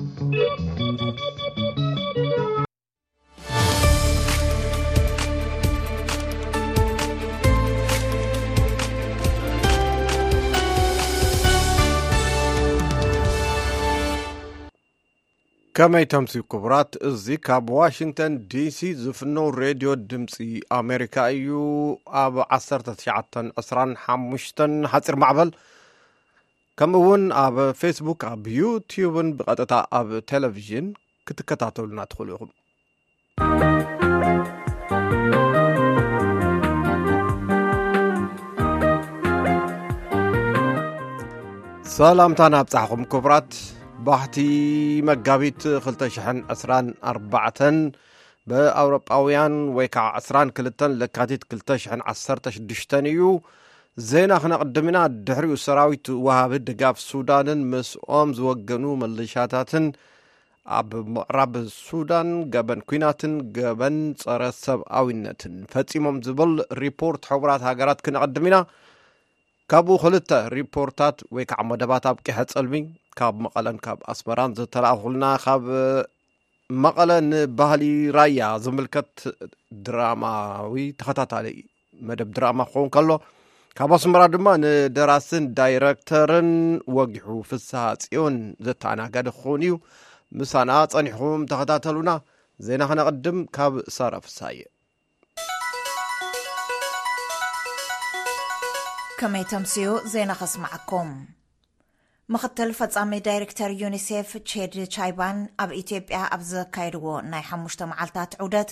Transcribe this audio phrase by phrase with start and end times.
[0.00, 0.12] ከመይ
[16.12, 20.34] ተምሲኡ ክቡራት እዚ ካብ ዋሽንግተን ዲሲ ዝፍኖ ሬድዮ ድምፂ
[20.80, 21.50] ኣሜሪካ እዩ
[22.24, 23.04] ኣብ 1ትሸ
[23.68, 25.52] 2ሓሽተ ሓፂር ማዕበል
[26.82, 30.86] ከምኡ ውን ኣብ ፌስቡክ ኣብ ዩትብን ብቐጥታ ኣብ ቴሌቭዥን
[31.28, 32.50] ክትከታተሉና ትኽእሉ ኢኹም
[41.96, 43.50] ሰላምታና ብፃሕኹም ክቡራት
[44.08, 44.36] ባህቲ
[45.10, 45.60] መጋቢት
[45.92, 47.82] 224
[48.50, 53.20] ብኣውሮጳውያን ወይ ከዓ 22 ልካቲት 216 እዩ
[54.08, 59.86] ዜና ክነቅድም ኢና ድሕሪኡ ሰራዊት ውሃብ ድጋፍ ሱዳንን ምስኦም ዝወገኑ መልሻታትን
[60.78, 61.54] ኣብ ምቅራብ
[61.86, 68.58] ሱዳን ገበን ኩናትን ገበን ፀረ ሰብኣዊነትን ፈፂሞም ዝብል ሪፖርት ሕቡራት ሃገራት ክነቕድም ኢና
[69.72, 72.78] ካብኡ ክልተ ሪፖርታት ወይ ከዓ መደባት ኣብ ቅሐፅልሚ
[73.20, 75.64] ካብ መቐለን ካብ ኣስመራን ዘተላኣክሉና ካብ
[76.84, 77.84] መቐለ ንባህሊ
[78.18, 79.12] ራያ ዝምልከት
[79.86, 81.46] ድራማዊ ተኸታታለ
[82.08, 83.10] መደብ ድራማ ክኸውን ከሎ
[83.78, 86.48] ካብ ኣስመራ ድማ ንደራስን ዳይረክተርን
[86.96, 87.70] ወጊሑ ፍሳ
[88.02, 89.72] ፅዮን ዘተኣናጋዲ ክኸውን እዩ
[90.38, 92.10] ምሳና ፀኒሕኩም ተኸታተሉና
[92.66, 94.62] ዜና ከነቅድም ካብ ሳራ ፍሳ እየ
[99.20, 101.12] ከመይ ተምሲኡ ዜና ኸስማዓኩም
[102.34, 108.70] ምክትል ፈፃሚ ዳይረክተር ዩኒሴፍ ቼድ ቻይባን ኣብ ኢትዮጵያ ኣብ ዘዘካየድዎ ናይ ሓሙሽተ መዓልትታት ዑደት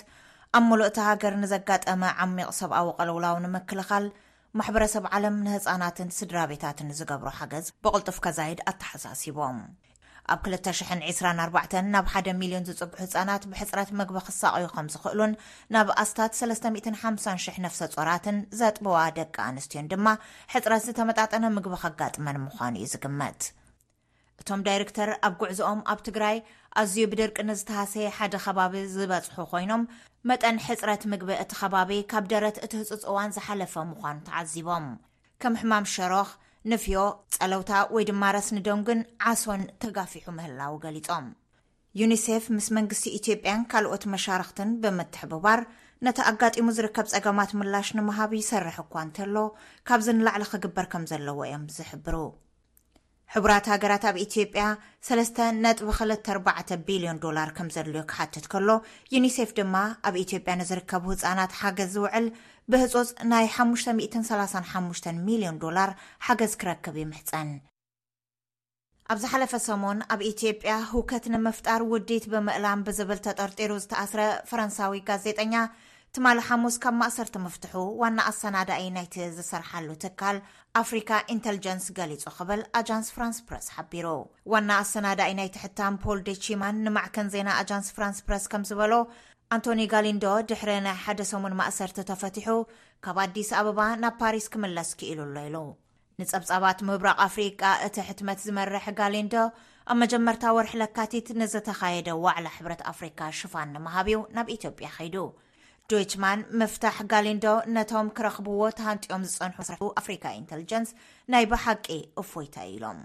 [0.58, 4.04] ኣብ ምሉእ እቲ ሃገር ንዘጋጠመ ዓሚቕ ሰብኣዊ ቀለውላው ንምክልኻል
[4.58, 9.58] ማሕበረሰብ ዓለም ንህፃናትን ስድራ ቤታትን ዝገብሮ ሓገዝ ብቕልጡፍ ካዛይድ ኣተሓሳሲቦም
[10.34, 15.32] ኣብ 2024 ናብ 1ደ ሚሊዮን ዝፅጉሑ ህፃናት ብሕፅረት ምግቢ ኽሳቅዩ ከም ዝኽእሉን
[15.76, 20.06] ናብ ኣስታት 35,000 ነፍሰ ጾራትን ዘጥበዋ ደቂ ኣንስትዮን ድማ
[20.54, 23.40] ሕፅረት ዝተመጣጠነ ምግቢ ከጋጥመን ምዃኑ እዩ ዝግመት
[24.40, 26.36] እቶም ዳይረክተር ኣብ ጉዕዞኦም ኣብ ትግራይ
[26.80, 29.82] ኣዝዩ ብድርቂ ንዝተሃሰየ ሓደ ከባቢ ዝበፅሑ ኮይኖም
[30.28, 34.86] መጠን ሕፅረት ምግቢ እቲ ኸባቢ ካብ ደረት እቲ ህፅፅ እዋን ዝሓለፈ ምዃኑ ተዓዚቦም
[35.42, 36.30] ከም ሕማም ሸሮኽ
[36.70, 36.96] ንፍዮ
[37.34, 39.00] ጸለውታ ወይ ድማ ረስ ንደንግን
[39.32, 41.26] ዓሶን ተጋፊሑ ምህላው ገሊፆም
[42.00, 45.60] ዩኒሴፍ ምስ መንግስቲ ኢትዮጵያን ካልኦት መሻርክትን ብምትሕብባር
[46.06, 49.36] ነቲ ኣጋጢሙ ዝርከብ ጸገማት ምላሽ ንምሃብ ይሰርሐ እኳ እንተሎ
[49.90, 52.14] ካብዚ ንላዕሊ ክግበር ከም ዘለዎ እዮም ዝሕብሩ
[53.34, 54.66] ሕቡራት ሃገራት ኣብ ኢትዮጵያ
[55.08, 57.18] 3.24ቢልዮን
[57.56, 58.68] ከም ዘድልዮ ክሓትት ከሎ
[59.14, 59.74] ዩኒሴፍ ድማ
[60.08, 62.26] ኣብ ኢትዮጵያ ንዝርከቡ ህፃናት ሓገዝ ዝውዕል
[62.72, 65.90] ብህፁፅ ናይ 535 ሚሊዮን ዶር
[66.28, 67.50] ሓገዝ ክረክብ ይምሕፀን
[69.12, 74.92] ኣብ ዝ ሓለፈ ሰሞን ኣብ ኢትዮ ያ ህውከት ንምፍጣር ውዲት ብምእላም ብዝብል ተጠርጢሩ ዝተኣስረ ፈረንሳዊ
[75.10, 75.54] ጋዜጠኛ
[76.16, 80.36] ትማሊ ሓሙስ ካብ ማእሰርቲ ምፍትሑ ዋና ኣሰናዳይ ናይቲዝሰርሓሉ ትካል
[80.80, 84.06] ኣፍሪካ ኢንተልጀንስ ገሊጹ ኽብል ኣጃንስ ፍራንስ ፕረስ ሓቢሩ
[84.52, 88.92] ዋና ኣሰናዳይ ናይ ትሕታን ፖል ዴቺማን ንማዕከን ዜና ኣጃንስ ፍራንስ ፕረስ ከም ዝበሎ
[89.56, 92.48] ኣንቶኒ ጋሊንዶ ድሕሪ ናይ ሓደ ሰሙን ማእሰርቲ ተፈትሑ
[93.06, 95.58] ካብ ኣዲስ ኣበባ ናብ ፓሪስ ክምለስ ክኢሉሎ ኢሉ
[96.22, 99.34] ንጸብጻባት ምብራቕ ኣፍሪቃ እቲ ሕትመት ዝመርሒ ጋሊንዶ
[99.90, 105.16] ኣብ መጀመርታ ወርሒ ለካቲት ንዘተኻየደ ዋዕላ ሕብረት ኣፍሪካ ሽፋን ንምሃብው ናብ ኢትዮጵያ ከይዱ
[105.92, 110.90] ዶችማን ምፍታሕ ጋሊንዶ ነቶም ክረኽብዎ ተሃንጥኦም ዝፀንሑ መሰርሕ ኣፍሪካ ኢንተሊጀንስ
[111.32, 111.86] ናይ ብሓቂ
[112.22, 112.98] እፎይታይ ኢሎም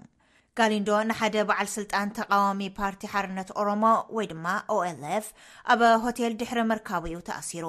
[0.60, 3.84] ጋሊንዶ ንሓደ በዓል ስልጣን ተቃዋሚ ፓርቲ ሓርነት ኦሮሞ
[4.16, 4.46] ወይ ድማ
[4.76, 5.26] ኦlf
[5.74, 7.66] ኣብ ሆቴል ድሕሪ ምርካብ ኡ ተኣሲሩ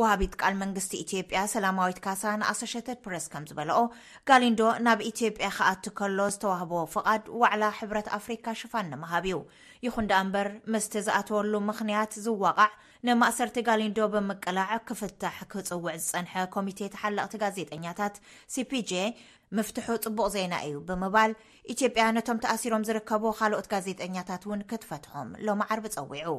[0.00, 3.80] ወሃቢት ቃል መንግስቲ ኢትዮጵያ ሰላማዊት ካሳ ንኣሶሽተት ፕረስ ከም ዝበለኦ
[4.28, 9.40] ጋሊንዶ ናብ ኢትዮጵያ ከኣቲ ከሎ ዝተዋህቦዎ ፍቓድ ዋዕላ ሕብረት ኣፍሪካ ሽፋ ኒምሃብ እዩ
[9.86, 12.70] ይኹን ዳኣ እምበር ምስቲ ዝኣተወሉ ምኽንያት ዝዋቕዕ
[13.06, 18.16] ንማእሰርቲ ጋሊንዶ ብምቅላዕ ክፍታሕ ክጽውዕ ዝፀንሐ ኮሚቴ ተሓለቕቲ ጋዜጠኛታት
[18.54, 18.90] ሲፒg
[19.56, 21.32] ምፍትሑ ጽቡቕ ዜና እዩ ብምባል
[21.72, 26.30] ኢትዮጵያ ነቶም ተኣሲሮም ዝርከቡ ካልኦት ጋዜጠኛታት እውን ክትፈትሖም ሎሚ ዓርቢ ፀዊዑ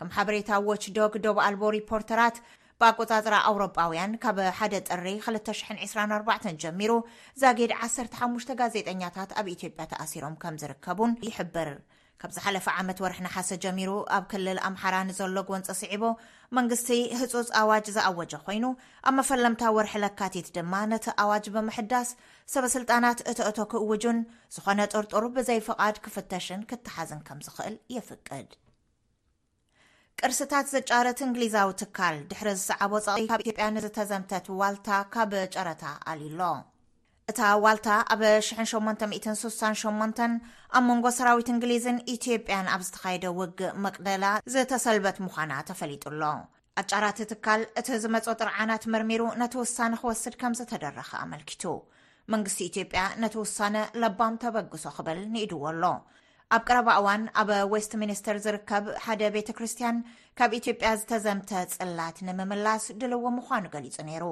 [0.00, 2.38] ከም ሓበሬታ ዎችዶግ ዶብ ኣልቦ ሪፖርተራት
[2.82, 6.92] ብኣቆጻፅራ ኣውሮጳውያን ካብ ሓደ ጥሪ 224 ጀሚሩ
[7.44, 11.70] ዛጌድ 1ሰ5ሙሽ ጋዜጠኛታት ኣብ ኢትዮጵያ ተኣሲሮም ከም ዝርከቡን ይሕብር
[12.22, 16.02] ካብዝ ሓለፈ ዓመት ወርሒ ንሓሰ ጀሚሩ ኣብ ክልል ኣምሓራ ንዘሎ ጎንፂ ስዒቦ
[16.56, 16.88] መንግስቲ
[17.20, 18.64] ህፁፅ ኣዋጅ ዝኣወጀ ኮይኑ
[19.08, 22.08] ኣብ መፈለምታ ወርሒ ለካቲት ድማ ነቲ ኣዋጅ ብምሕዳስ
[22.52, 24.18] ሰበስልጣናት እቲ እቶክውጁን
[24.56, 28.48] ዝኾነ ጥርጥር ብዘይ ፍቓድ ክፍተሽን ክትሓዝን ከም ዝኽእል የፍቅድ
[30.20, 35.82] ቅርስታት ዘጫረት እንግሊዛዊ ትካል ድሕሪ ዝሰዓቦ ፀቕ ካብ ኢትዮጵያ ንዝተዘምተት ዋልታ ካብ ጨረታ
[36.12, 36.42] ኣልዩሎ
[37.30, 40.18] እታ ዋልታ ኣብ 1868
[40.76, 46.22] ኣብ መንጎ ሰራዊት እንግሊዝን ኢትዮጵያን ኣብ ዝተኻይደ ውግእ መቕደላ ዝተሰልበት ምዃና ተፈሊጡ ኣሎ
[46.82, 51.64] ኣጫራት ትካል እቲ ዝመፆ ጥርዓናት ምርሚሩ ነቲ ውሳነ ኽወስድ ከም ዘተደረኸ ኣመልኪቱ
[52.34, 55.82] መንግስቲ ኢትዮጵያ ነቲ ውሳነ ለባም ተበግሶ ኽብል ንኢድዎ ኣሎ
[56.56, 59.96] ኣብ ቅረባ እዋን ኣብ ወስት ሚኒስተር ዝርከብ ሓደ ቤተ ክርስትያን
[60.40, 64.26] ካብ ኢትዮጵያ ዝተዘምተ ጽላት ንምምላስ ድልዎ ምዃኑ ገሊጹ ነይሩ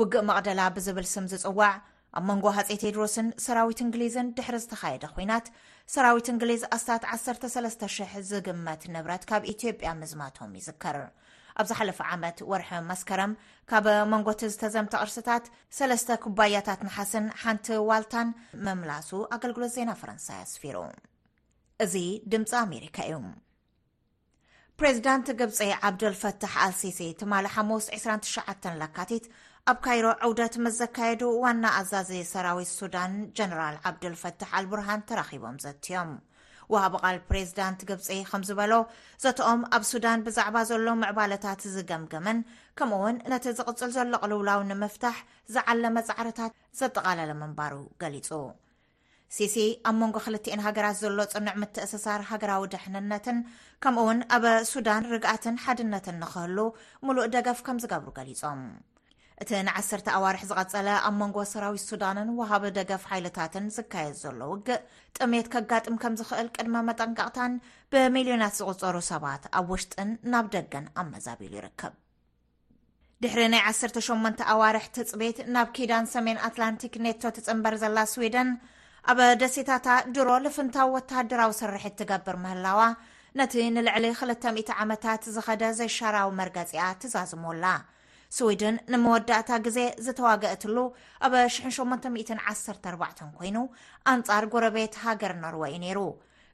[0.00, 1.76] ውግእ መቕደላ ብዝብል ስም ዝጽዋዕ
[2.16, 5.46] ኣብ መንጎ ሃፀት ሄድሮስን ሰራዊት እንግሊዝን ድሕሪ ዝተካየደ ኮናት
[5.94, 10.98] ሰራዊት እንግሊዝ ኣስታት 1300 ዝግመት ንብረት ካብ ኢትዮጵያ ምዝማቶም ይዝከር
[11.60, 13.32] ኣብዛ ሓለፈ ዓመት ወርሒ መስከረም
[13.70, 15.44] ካብ መንጎቲ ዝተዘምቲቅርስታት
[15.78, 18.28] 3ለስተ ኩባያታት መሓስን ሓንቲ ዋልታን
[18.68, 20.78] መምላሱ ኣገልግሎት ዜና ፈረንሳይ ኣስፊሩ
[21.86, 21.94] እዚ
[22.34, 23.18] ድምፂ ኣሜሪካ እዩ
[24.80, 29.24] ፕሬዚዳንት ግብፂ ዓብድልፈታሕ ኣልሲሲ ትማእ ሓሙስ29 ላካቲት
[29.70, 36.10] ኣብ ካይሮ ዕውደት ምስ ዘካየዱ ዋና ኣዛዚ ሰራዊት ሱዳን ጀነራል ዓብዱልፈታሕ ኣልብርሃን ተራኺቦም ዘትዮም
[36.72, 38.72] ወሃብ ቓል ፕሬዚዳንት ግብፂ ከምዝበሎ
[39.24, 42.38] ዘትኦም ኣብ ሱዳን ብዛዕባ ዘሎ ምዕባለታት ዝገምግምን
[42.80, 45.16] ከምኡ እውን ነቲ ዝቕፅል ዘሎ ቕልውላው ንምፍታሕ
[45.54, 47.74] ዝዓለመፃዕርታት ዘጠቓለለ ምንባሩ
[48.04, 48.30] ገሊጹ
[49.36, 49.56] ሲሲ
[49.90, 53.40] ኣብ መንጎ ክልትኤን ሃገራት ዘሎ ጽኑዕ ምትእስሳር ሃገራዊ ድሕንነትን
[53.84, 56.58] ከምኡ ውን ኣብ ሱዳን ርግኣትን ሓድነትን ንኽህሉ
[57.08, 58.62] ምሉእ ደገፍ ከም ዝገብሩ ገሊፆም
[59.42, 64.80] እቲ ን10 ኣዋርሕ ዝቐጸለ ኣብ መንጎ ሰራዊት ሱዳንን ወሃቢ ደገፍ ሓይልታትን ዝካየድ ዘሎ ውግእ
[65.16, 67.52] ጥሜት ከጋጥም ከም ዝኽእል ቅድመ መጠንቀቕታን
[67.92, 71.92] ብሚልዮናት ዝቕፀሩ ሰባት ኣብ ውሽጥን ናብ ደገን ኣብ መዛቢሉ ይርከብ
[73.22, 78.50] ድሕሪ ናይ 18 ኣዋርሕ ትፅቤት ናብ ኪዳን ሰሜን ኣትላንቲክ ኔቶ ትፅምበር ዘላ ስዊደን
[79.12, 82.80] ኣብ ደሴታታ ድሮ ልፍንታዊ ወታሃድራዊ ስርሒት እትገብር ምህላዋ
[83.40, 87.64] ነቲ ንልዕሊ 200 ዓመታት ዝኸደ ዘይሻራዊ መርገጺኣ ትዛዝሞላ
[88.36, 90.76] ስዊድን ንመወዳእታ ግዜ ዝተዋግእትሉ
[91.26, 93.56] ኣብ 814 ኮይኑ
[94.12, 95.98] ኣንጻር ጎረቤት ሃገር ነርዎ እዩ ነይሩ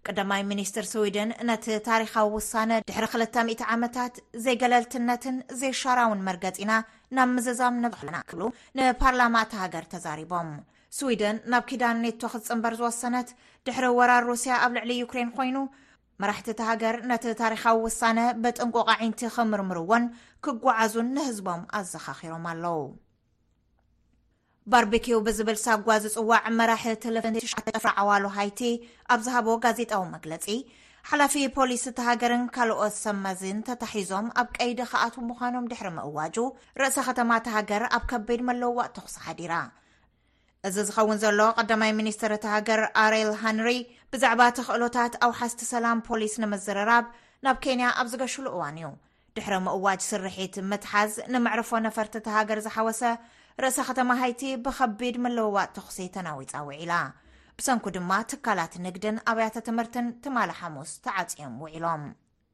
[0.09, 6.73] ቀዳማይ ሚኒስትር ስዊድን ነቲ ታሪኻዊ ውሳነ ድሕሪ 200 ዓመታት ዘይገለልትነትን ዘይሻራውን መርገጺና
[7.19, 8.43] ናብ ምዝዛም ነናክብሉ
[8.79, 10.51] ንፓርላማእቲ ሃገር ተዛሪቦም
[10.99, 13.29] ስዊድን ናብ ኪዳን ኔቶ ክዝፅምበር ዝወሰነት
[13.69, 15.57] ድሕሪ ወራር ሩስያ ኣብ ልዕሊ ዩክሬን ኮይኑ
[16.23, 20.05] መራሕቲ እቲ ሃገር ነቲ ታሪካዊ ውሳነ በጥንቆ ቃዒንቲ ክምርምርዎን
[20.45, 22.79] ክጓዓዙን ንህዝቦም ኣዘኻኺሮም ኣለው
[24.73, 28.61] ባርቢኪው ብዝብል ሳጓ ዝፅዋዕ መራሒ ትልፍንተፍራዓዋሉ ሃይቲ
[29.17, 30.47] ኣብዝሃቦ ጋዜጣዊ መግለፂ
[31.11, 36.37] ሓላፊ ፖሊስ እቲ ሃገርን ካልኦት ሰመዝን ተታሒዞም ኣብ ቀይዲ ከኣት ምዃኖም ድሕሪ ምእዋጁ
[36.83, 39.53] ርእሲ ከተማ ተ ሃገር ኣብ ከበድ መለውዋእ ተኩስሓዲራ
[40.69, 43.71] እዚ ዝኸውን ዘሎ ቐዳማይ ሚኒስትር ተ ሃገር ኣረል ሃንሪ
[44.13, 47.07] ብዛዕባ ቲኽእሎታት ኣውሓዝቲ ሰላም ፖሊስ ንምዝረራብ
[47.45, 48.89] ናብ ኬንያ ኣብ ዝገሽሉ እዋን እዩ
[49.37, 53.03] ድሕሪ ምእዋጅ ስርሒት ምትሓዝ ንምዕርፎ ነፈርቲ ተሃገር ዝሓወሰ
[53.63, 56.95] ርእሰ ከተማ ሃይቲ ብከቢድ ምለውዋጥ ተኽሲ ተናዊፃ ውዒላ
[57.59, 62.05] ብሰንኩ ድማ ትካላት ንግድን ኣብያተ ትምህርትን ትማሊ ሓሙስ ተዓጺዮም ውዒሎም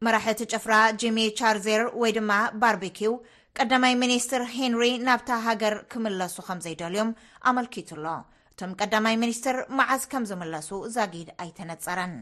[0.07, 3.15] መራሒቲ ጭፍራ ጅሚ ቻርዘር ወይ ድማ ባርቢኪው
[3.59, 7.09] ቀዳማይ ሚኒስትር ሄንሪ ናብታ ሃገር ክምለሱ ከም ዘይደልዮም
[7.51, 8.05] ኣመልኪቱኣሎ
[8.51, 12.15] እቶም ቀዳማይ ሚኒስትር መዓዝ ከም ዝምለሱ ዛጊድ ኣይተነፀረን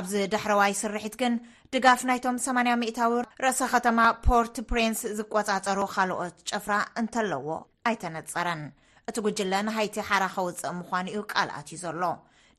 [0.00, 1.34] ኣብዚ ድሕረዋይ ስርሒት ግን
[1.74, 3.12] ድጋፍ ናይቶም 800ታዊ
[3.44, 3.98] ርእሰ ከተማ
[4.28, 7.46] ፖርት ፕሪንስ ዝቆፃፀሩ ካልኦት ጨፍራ እንተለዎ
[7.90, 8.62] ኣይተነፀረን
[9.10, 12.02] እቲ ጉጅለንሃይቲ ሓረ ከውፅእ ምኳኑ ዩ ቃልኣት እዩ ዘሎ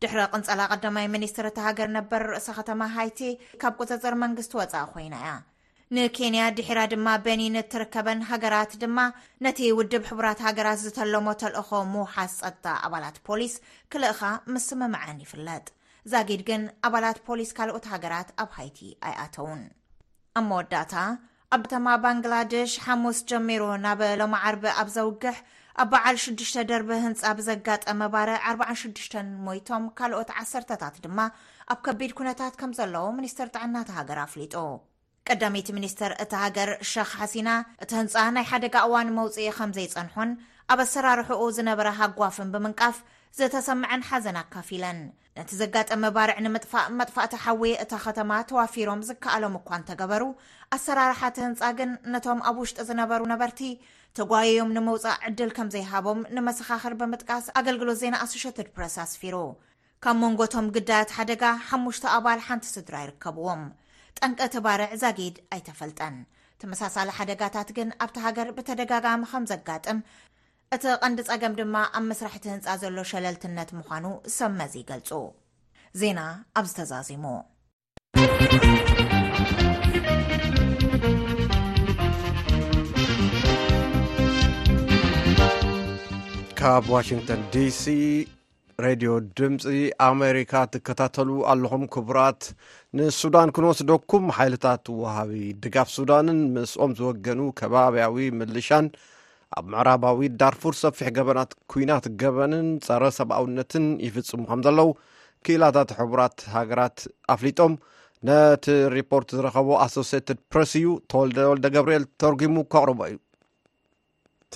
[0.04, 3.22] ድሕሪ ቅንጸላ ቀዳማይ ሚኒስትር እቲ ሃገር ነበር ርእሰ ከተማ ሃይቲ
[3.64, 5.34] ካብ ቁፅፅር መንግስቲ ወፃኢ ኮይና እያ
[5.94, 9.00] ንኬንያ ድሒራ ድማ ቤኒን እትርከበን ሃገራት ድማ
[9.46, 13.54] ነቲ ውድብ ሕቡራት ሃገራት ዝተለሞ ተልእኾ ምውሓስ ፀጥታ ኣባላት ፖሊስ
[13.94, 14.22] ክልእኻ
[14.54, 15.66] ምስምምዐን ይፍለጥ
[16.14, 19.62] ዛጊድ ግን ኣባላት ፖሊስ ካልኦት ሃገራት ኣብ ሃይቲ ኣይኣተውን
[20.40, 20.96] እብ መወዳእታ
[21.58, 25.38] ኣብ ተማ ባንግላደሽ ሓሙስ ጀሚሩ ናብ ሎማ ዓርቢ ኣብ ዘውግሕ
[25.84, 29.16] ኣብ በዓል 6ዱሽ ደርቢ ህንፃ ብዘጋጠመ ባረ 46
[29.46, 31.20] ሞይቶም ካልኦት ዓሰርተታት ድማ
[31.74, 34.56] ኣብ ከቢድ ኩነታት ከም ዘለዎ ሚኒስትር ጥዕናት ሃገር ኣፍሊጡ
[35.30, 37.50] ቀዳሜይቲ ሚኒስትር እቲ ሃገር ሸክ ሓሲና
[37.84, 40.32] እቲ ህንፃ ናይ ሓደጋ እዋን መውፂኢ ከም ዘይጸንሖን
[40.74, 42.98] ኣብ ኣሰራርሑኡ ዝነበረ ሃጓፍን ብምንቃፍ
[43.38, 45.00] ዘተሰምዐን ሓዘን ኣካፊለን
[45.38, 50.24] ነቲ ዘጋጠመ ባርዕ ንምጥፋእ መጥፋእቲ ሓዊ እታ ከተማ ተዋፊሮም ዝከኣሎም እኳ ን ተገበሩ
[50.78, 53.62] ኣሰራርሓቲ ህንፃ ግን ነቶም ኣብ ውሽጢ ዝነበሩ ነበርቲ
[54.20, 59.38] ተጓየዮም ንመውፃእ ዕድል ከም ዘይሃቦም ንመሰኻኽር ብምጥቃስ ኣገልግሎት ዜና ኣሶሽትድ ፕረስ ኣስፊሩ
[60.06, 63.64] ካብ መንጎ ቶም ግዳያት ሓደጋ ሓሙሽተ ኣባል ሓንቲ ስድራ ይርከብዎም
[64.20, 66.16] ጠንቂ ቲባርዕ ዛጊድ ኣይተፈልጠን
[66.62, 69.98] ተመሳሳሊ ሓደጋታት ግን ኣብቲ ሃገር ብተደጋጋሚ ከም ዘጋጥም
[70.76, 74.06] እቲ ቐንዲ ጸገም ድማ ኣብ መስራሕቲ ህንፃ ዘሎ ሸለልትነት ምዃኑ
[74.38, 75.10] ሰብመዚ ይገልፁ
[76.02, 76.22] ዜና
[76.60, 77.26] ኣብ ዝተዛዚሙ
[86.62, 87.84] ካብ ዋሽንተን ዲሲ
[88.84, 89.66] ሬድዮ ድምፂ
[90.08, 92.42] ኣሜሪካ ትከታተሉ ኣለኹም ክቡራት
[92.98, 95.32] ንሱዳን ክንወስደኩም ሓይልታት ወሃቢ
[95.64, 98.88] ድጋፍ ሱዳንን ምስኦም ዝወገኑ ከባብያዊ ምልሻን
[99.60, 104.90] ኣብ ምዕራባዊ ዳርፉር ሰፊሕ ገበናት ኩናት ገበንን ፀረ ሰብኣውነትን ይፍፅሙ ከም ዘለዉ
[105.48, 106.98] ክኢላታት ሕቡራት ሃገራት
[107.36, 107.76] ኣፍሊጦም
[108.28, 108.66] ነቲ
[108.98, 113.16] ሪፖርት ዝረከቦ ኣሶስተድ ፕሬስ እዩ ተወልደ ወልደ ገብርኤል ተርጒሙ ከቕርቦ እዩ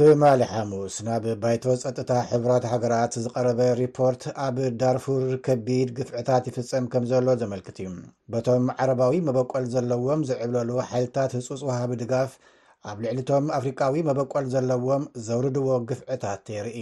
[0.02, 7.04] ቲማሌ ሓሙስ ናብ ባይቶ ፀጥታ ሕብራት ሃገራት ዝቀረበ ሪፖርት ኣብ ዳርፉር ከቢድ ግፍዕታት ይፍፀም ከም
[7.10, 7.90] ዘሎ ዘመልክት እዩ
[8.34, 12.32] በቶም ዓረባዊ መበቆል ዘለዎም ዘዕብለሉ ሓይልታት ህፁፅ ውሃቢ ድጋፍ
[12.92, 16.82] ኣብ ልዕሊቶም ኣፍሪካዊ መበቆል ዘለዎም ዘውርድዎ ግፍዕታት ተይርኢ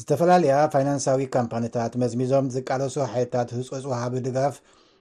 [0.00, 4.56] ዝተፈላለያ ፋይናንሳዊ ካምፓኒታት መዝሚዞም ዝቃለሱ ሓይልታት ህፁፅ ውሃቢ ድጋፍ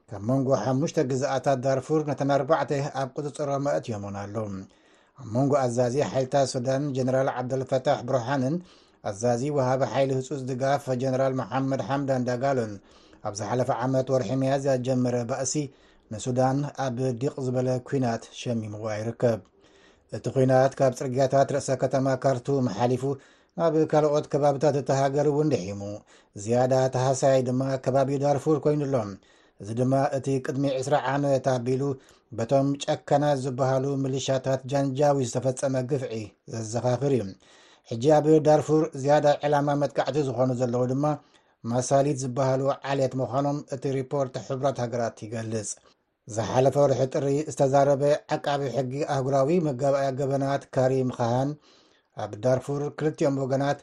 [0.09, 2.71] ካብ መንጎ ሓሙሽተ ግዛኣታት ዳርፉር ነተን 4ርባዕተ
[3.03, 4.35] ኣብ ቅፅፅሮ ማእት ዮሞንኣሎ
[5.35, 8.55] መንጎ ኣዛዚ ሓይልታት ሱዳን ጀነራል ዓብደልፈታሕ ብርሓንን
[9.09, 12.73] ኣዛዚ ወሃቢ ሓይሊ ህፁፅ ድጋፍ ጀነራል መሓመድ ሓምዳን ዳጋሎን
[13.27, 15.53] ኣብዝሓለፈ ዓመት ወርሒ መያዝያ ጀመረ ባእሲ
[16.13, 19.39] ንሱዳን ኣብ ዲቕ ዝበለ ኩናት ሸሚምዋ ይርከብ
[20.17, 23.03] እቲ ኩናት ካብ ፅርግያታት ርእሰ ከተማ ካርቱ መሓሊፉ
[23.59, 25.81] ናብ ካልኦት ከባብታት እተሃገር እውን ድሒሙ
[26.43, 29.09] ዝያዳ ተሃሳይ ድማ ከባቢኡ ዳርፉር ኮይኑ ሎም
[29.61, 31.81] እዚ ድማ እቲ ቅድሚ 20ዓመት ኣቢሉ
[32.37, 36.13] በቶም ጨከናት ዝበሃሉ ምልሽያታት ጃንጃዊ ዝተፈፀመ ግፍዒ
[36.55, 37.23] ዘዘካኽር እዩ
[37.89, 41.05] ሕጂ ኣብ ዳርፉር ዝያዳ ዕላማ መጥቃዕቲ ዝኾኑ ዘለዉ ድማ
[41.71, 42.61] ማሳሊት ዝበሃሉ
[42.91, 45.69] ዓልት ምዃኖም እቲ ሪፖርት ሕብራት ሃገራት ይገልፅ
[46.35, 48.03] ዝሓለፈ ርሒ ጥሪ ዝተዛረበ
[48.37, 51.51] ዓቃቢ ሕጊ ኣህጉራዊ መጋባኣያ ገበናት ካሪም ካሃን
[52.23, 53.79] ኣብ ዳርፉር ክልትኦም ወገናት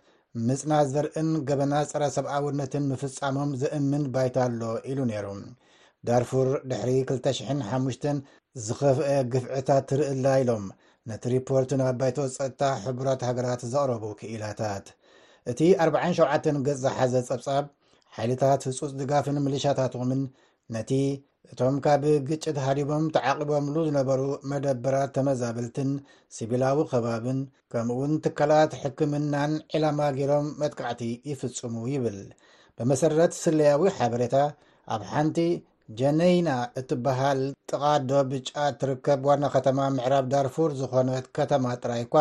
[0.49, 5.27] ምፅናት ዘርእን ገበና ፀረሰብ ኣውነትን ምፍፃሞም ዘእምን ባይታ ኣሎ ኢሉ ነይሩ
[6.09, 8.05] ዳርፉር ድሪ25
[8.67, 10.65] ዝኸፍአ ግፍዕታት ትርእላ ኢሎም
[11.09, 14.87] ነቲ ሪፖርትን ኣብ ባይቶ ፀጥታ ሕቡራት ሃገራት ዘቕረቡ ክኢላታት
[15.51, 17.65] እቲ 47 ገጽ ዝሓዘ ጸብጻብ
[18.17, 20.23] ሓይልታት ህጹፅ ድጋፍን ምልሻታቶምን
[20.75, 20.91] ነቲ
[21.51, 25.91] እቶም ካብ ግጭት ሃዲቦም ተዓቒቦምሉ ዝነበሩ መደበራት ተመዛብልትን
[26.37, 27.39] ስቢላዊ ከባብን
[27.73, 32.19] ከምኡውን ትካላት ሕክምናን ዕላማ ገይሮም መትካዕቲ ይፍፅሙ ይብል
[32.79, 34.35] ብመሰረት ስለያዊ ሓበሬታ
[34.95, 35.39] ኣብ ሓንቲ
[35.99, 36.51] ጀነይና
[36.81, 37.41] እትበሃል
[37.71, 42.15] ጥቓዶ ብጫ እትርከብ ዋና ከተማ ምዕራብ ዳርፉር ዝኾነት ከተማ ጥራይ እኳ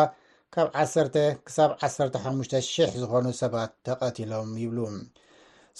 [0.54, 1.16] ካብ 1
[1.54, 4.78] ሳ15,00 ዝኾኑ ሰባት ተቐቲሎም ይብሉ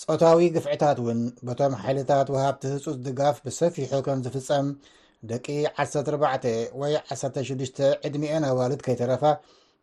[0.03, 4.67] ፆታዊ ግፍዕታት እውን በቶም ሓይልታት ውሃብቲ ህጹፅ ድጋፍ ብሰፊሑ ከም ዝፍፀም
[5.31, 5.47] ደቂ
[5.85, 6.49] 14
[6.81, 8.17] ወይ 16ዕድ
[8.51, 9.25] ኣዋልት ከይተረፋ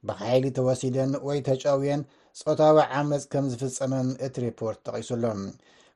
[0.09, 2.03] ብሓይሊ ተወሲደን ወይ ተጫውየን
[2.41, 5.41] ፆታዊ ዓመፅ ከም ዝፍፀመን እቲ ሪፖርት ተቒሱ ኣሎም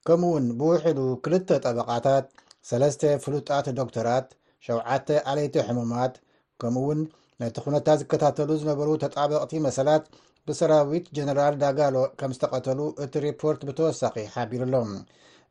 [0.08, 2.26] ከምኡውን ብውሕሉ ክልተ ጠበቃታት
[2.70, 4.28] 3ተ ፍሉጣት ዶክተራት
[4.68, 6.14] 7ዓተ ዓለይቲ ሕሙማት
[6.62, 7.00] ከምኡ ውን
[7.42, 10.06] ነቲ ኩነታት ዝከታተሉ ዝነበሩ ተጣበቕቲ መሰላት
[10.50, 14.92] ብሰራዊት ጀነራል ዳጋሎ ከም ዝተቐተሉ እቲ ሪፖርት ብተወሳኺ ሓቢሩ ኣሎም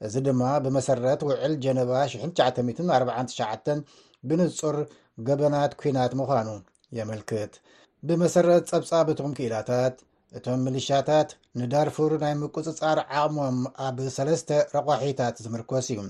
[0.06, 3.70] እዚ ድማ ብመሰረት ውዕል ጀነባ 9949
[4.28, 4.78] ብንጹር
[5.28, 6.48] ገበናት ኩናት ምዃኑ
[6.98, 7.52] የመልክት
[8.08, 9.94] ብመሰረት ፀብጻብ ትኩም ክኢላታት
[10.36, 11.28] እቶም ምልሽያታት
[11.58, 16.00] ንዳርፉር ናይ ምቁፅፃር ዓቕሞም ኣብ ሰለስተ ረቋሒታት ዝምርኮስ እዩ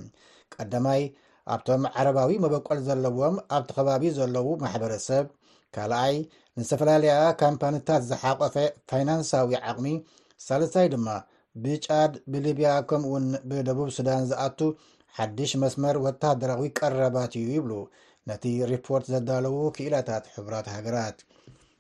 [0.54, 1.02] ቀዳማይ
[1.54, 5.26] ኣብቶም ዓረባዊ መበቆል ዘለዎም ኣብቲ ከባቢ ዘለዉ ማሕበረሰብ
[5.74, 6.16] ካልኣይ
[6.58, 8.54] ንዝተፈላለያ ካምፓኒታት ዝሓቆፈ
[8.92, 9.88] ፋይናንሳዊ ዓቕሚ
[10.46, 11.08] ሳለሳታይ ድማ
[11.64, 14.58] ብጫድ ብሊብያ ከምኡውን ብደቡብ ሱዳን ዝኣቱ
[15.18, 17.72] ሓድሽ መስመር ወተሃደራዊ ቀረባት እዩ ይብሉ
[18.30, 21.18] ነቲ ሪፖርት ዘዳለዉ ክእላታት ሕቡራት ሃገራት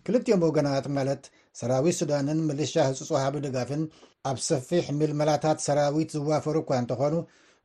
[0.06, 1.22] ክልቲዮም ወገናት ማለት
[1.58, 3.82] ሰራዊት ሱዳንን ምልሽ ህፁፅ ውሃቢ ድጋፍን
[4.30, 7.14] ኣብ ሰፊሕ ምልመላታት ሰራዊት ዝዋፈሩ እኳ እንትኾኑ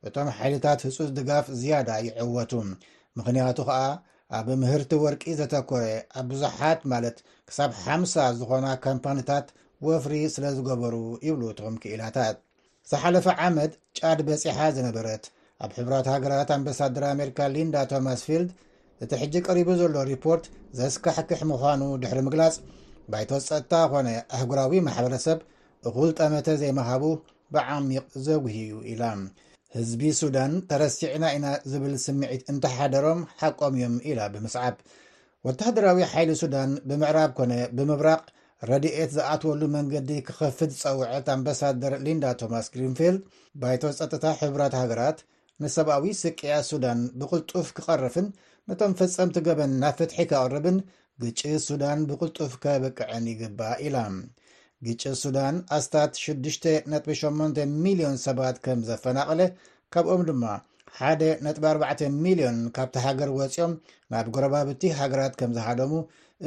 [0.08, 2.52] እቶም ሓይልታት ህፁፅ ድጋፍ ዝያዳ ይዕወቱ
[3.18, 3.80] ምክንያቱ ከዓ
[4.38, 5.82] ኣብ ምህርቲ ወርቂ ዘተኮረ
[6.18, 7.16] ኣብ ብዙሓት ማለት
[7.48, 9.46] ክሳብ ሓምሳ ዝኾና ካምፓኒታት
[9.88, 10.94] ወፍሪ ስለ ዝገበሩ
[11.28, 12.36] ይብሉ እቶም ክእላታት
[12.90, 15.24] ዝሓለፈ ዓመት ጫድ በፂሓ ዝነበረት
[15.64, 18.48] ኣብ ሕብራት ሃገራት ኣምበሳደር ኣሜሪካ ሊንዳ ቶማስ ፊልድ
[19.04, 20.46] እቲ ሕጂ ቀሪቡ ዘሎ ሪፖርት
[20.82, 22.56] ዘስካሕክሕ ምዃኑ ድሕሪ ምግላፅ
[23.12, 25.38] ባይቶ ፀጥታ ኮነ ኣህግራዊ ማሕበረሰብ
[25.88, 27.04] እኹል ጠመተ ዘይመሃቡ
[27.54, 29.02] ብዓሚቕ ዘጉህዩ ኢላ
[29.76, 34.74] ህዝቢ ሱዳን ተረሲዕና ኢና ዝብል ስምዒት እንተሓደሮም ሓቆም እዮም ኢላ ብምስዓብ
[35.48, 38.22] ወታደራዊ ሓይሊ ሱዳን ብምዕራብ ኮነ ብምብራቅ
[38.70, 43.22] ረድኤት ዝኣትወሉ መንገዲ ክከፍት ዝፀውዐት ኣምባሳደር ሊንዳ ቶማስ ግሪንፊልድ
[43.62, 45.18] ባይቶ ፀጥታ ሕብራት ሃገራት
[45.62, 48.28] ንሰብኣዊ ስቅያ ሱዳን ብቅልጡፍ ክቐርፍን
[48.70, 50.76] ነቶም ፈፀምቲ ገበን ናብ ፍትሒ ክቅርብን
[51.22, 53.96] ግጭ ሱዳን ብቕልጡፍ ከብቅዐን ይግባ ኢላ
[54.86, 59.40] ግጭ ሱዳን ኣስታት 6.8 ሚልዮን ሰባት ከም ዘፈናቐለ
[59.94, 60.44] ካብኦም ድማ
[60.98, 61.20] ሓደ
[61.66, 63.72] ቢ4ሚልዮን ካብቲ ሃገር ወፂኦም
[64.14, 65.92] ናብ ጎረባብቲ ሃገራት ከም ዝሓደሙ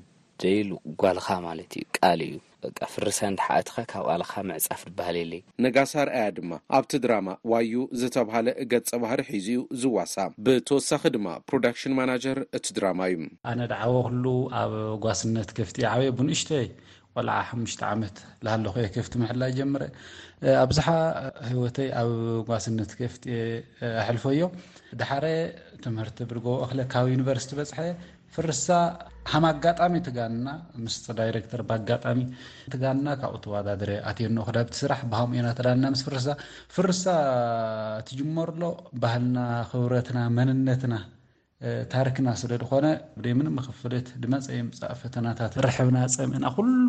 [5.64, 10.14] ነጋሳ ርኣያ ድማ ኣብቲ ድራማ ዋዩ ዝተባሃለ ገፂ ባህሪ ሒዙኡ ዝዋሳ
[10.47, 11.67] ብተወሳኺ ድማ ሮዳ
[11.99, 12.19] ማ
[12.57, 13.17] እቲ ድራማ እዩ
[13.50, 13.97] ኣነ ድዓወ
[14.62, 14.73] ኣብ
[15.07, 15.71] ጓስነት ፍ
[16.29, 16.67] ንእሽተይ
[17.17, 17.50] ዓ ሓ
[17.93, 18.03] ዓመ
[18.45, 20.87] ዝሃለኾ ፍ ላ ጀረኣዝሓ
[21.50, 22.12] ህወይኣብ
[22.49, 22.79] ጓስነ
[23.12, 23.14] ፍ
[24.09, 24.50] ኣልፈ ዮ
[25.87, 26.11] ትምህ
[26.47, 26.71] ብኦብ
[27.14, 27.79] ዩኒቨርስቲ ፅሐ
[28.35, 28.67] ፍርሳ
[29.33, 30.49] ሓመ ኣጋጣሚ ትጋንና
[30.85, 32.19] ምስ ዳይረክተር ብኣጋጣሚ
[32.73, 37.07] ትጋና ካብኡ ተዋዳድረ ኣትኖ ክዳቲስራሕ ብሃናተፍፍርሳ
[38.09, 38.62] ትጅመሩሎ
[39.02, 39.38] ባህልና
[39.71, 40.95] ኽብረትና መንነትና
[41.93, 42.87] ታርክና ስለ ኾነ
[43.38, 46.88] ምምኽፍት ድመፀየምፃ ፈተናታት ርሕብና ፀምዕና ኩሉ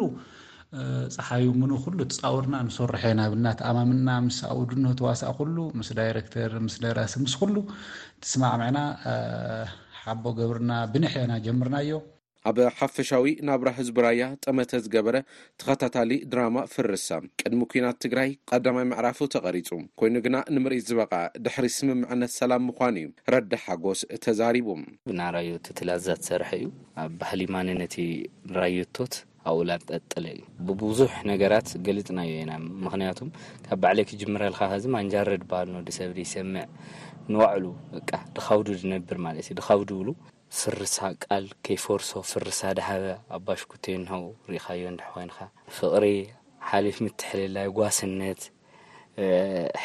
[1.16, 1.78] ፀሓዩ ም ሉ
[2.14, 4.10] ትፃውርና ንሰሩሐና ብና ተኣማምና
[4.56, 5.24] ኣውድኖ ተዋሳ
[5.82, 7.56] ምስ ዳረክተር ስራሲ ምስሉ
[8.26, 8.82] ትስማዕምዕና
[10.04, 12.02] ሓቦ ገብርና ብንሐና ጀምርናዮ
[12.50, 15.16] ኣብ ሓፈሻዊ ናብራ ህዝቢራያ ጠመተ ዝገበረ
[15.62, 17.08] ተኸታታሊ ድራማ ፍርሳ
[17.42, 21.14] ቅድሚ ኩናት ትግራይ ቀዳማይ መዕራፉ ተቐሪፁ ኮይኑ ግና ንምርኢት ዝበቕ
[21.46, 24.68] ድሕሪ ስምምዕነት ሰላም ምኳኑ እዩ ረዳ ሓጎስ ተዛሪቡ
[25.12, 26.68] ብናይራዮት ትላዛ ሰርሐ እዩ
[27.06, 27.96] ኣብ ባህሊ ማንነት
[28.60, 29.16] ራየቶት
[29.50, 32.54] ኣብኡላድ ጠጥለ እዩ ብብዙሕ ነገራት ገልፅናዮ ኢና
[32.86, 33.30] ምክንያቱም
[33.66, 36.66] ካብ ባዕለይ ክጅምረልካ ከዚ ማንጃረ ድበሃል ዲሰብ ይሰምዕ
[37.34, 37.66] ንዋዕሉ
[38.38, 40.10] ድካውዱ ድነብር ማለት እዩ ድካዱ ብሉ
[40.60, 44.82] ፍርሳ ቃል ከይፈርሶ ፍርሳ ድሃበ ኣ ባሽኩተ ንው ርኢካዮ
[45.14, 45.38] ኮይንካ
[45.78, 46.06] ፍቅሪ
[46.70, 48.42] ሓሊፍ ምትሕልላይ ጓስነት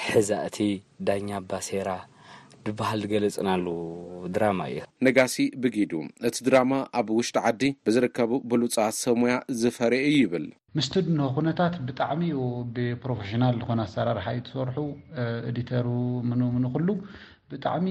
[0.04, 0.58] ሕዛእቲ
[1.08, 1.90] ዳኛ ኣባሴራ
[2.64, 3.66] ብበሃል ዝገለፅና ኣሉ
[4.34, 5.92] ድራማ እዩ ነጋሲ ብጊዱ
[6.28, 10.46] እቲ ድራማ ኣብ ውሽጢ ዓዲ ብዝርከቡ ብሉፃ ሰሙያ ዝፈርአ ይብል
[10.78, 12.24] ምስ ድንሆ ነታት ብጣዕሚ
[12.74, 14.76] ብፕሮፌሽናል ዝኾነ ኣሰራርሓ ዩ ዝሰርሑ
[15.50, 15.86] ኤዲተሩ
[16.30, 16.88] ምንምንኩሉ
[17.52, 17.86] ብጣዕሚ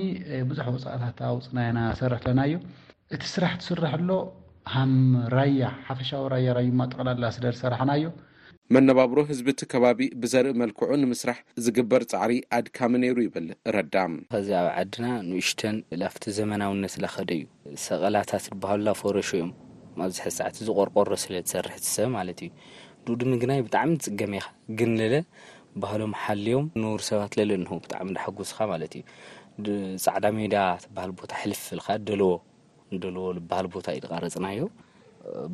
[0.49, 2.53] ብዙሕ ወፃእታት ኣውፅናይና ሰርሕለናዮ
[3.15, 4.11] እቲ ስራሕ ትስርሐ ሎ
[4.73, 4.93] ሃም
[5.35, 8.07] ራያ ሓፈሻዊ ራያ ራይማ ጠቕላላ ስለ ዝሰርሕናዮ
[8.75, 13.95] መነባብሮ ህዝቢቲ ከባቢ ብዘርኢ መልክዑ ንምስራሕ ዝግበር ፃዕሪ ኣድካሚ ነይሩ ይብል ረዳ
[14.33, 17.45] ከዚ ኣብ ዓድና ንኡሽተን ላፍቲ ዘመናውነት ላኸደ እዩ
[17.87, 19.51] ሰቐላታት ባሃሉላ ፈረሾ እዮም
[20.07, 22.51] ኣብዝሐ ሰዓት ዝቆርቆሮ ስለ ዝሰርሕትሰብ ማለት እዩ
[23.07, 24.47] ድኡድምግና ብጣዕሚ ዝፅገመ ኻ
[24.79, 25.15] ግን ዘለ
[25.81, 29.03] ባህሎ ሓልዮም ንብሩ ሰባት ዘለን ብጣዕሚ ናሓጉዝካ ማለት እዩ
[30.03, 32.27] ፃዕዳ ሜዳ ትበሃል ቦታ ሕልፍ ፍልካ ደልዎ
[32.95, 34.59] ንደልዎ ዝበሃል ቦታ እዩ ዝቃረፅናዮ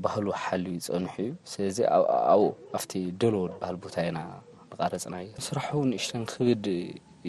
[0.04, 1.78] ባህሉ ሓል ይፀንሑ እዩ ስለዚ
[2.34, 2.44] ኣብ
[2.78, 2.91] ኣፍቲ
[3.22, 4.20] ደልዎ ዝበሃል ቦታ ኢና
[4.72, 6.65] ዝቃረፅናዮ ስራሕቡ ንእሽተን ክብድ